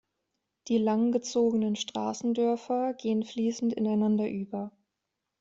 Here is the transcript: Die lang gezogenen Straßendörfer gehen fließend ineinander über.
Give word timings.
Die 0.67 0.79
lang 0.79 1.11
gezogenen 1.11 1.75
Straßendörfer 1.75 2.95
gehen 2.95 3.21
fließend 3.21 3.71
ineinander 3.73 4.27
über. 4.27 4.71